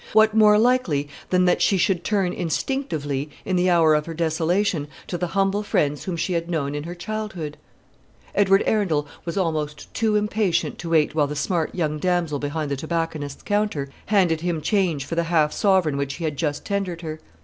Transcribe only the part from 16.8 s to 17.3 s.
her.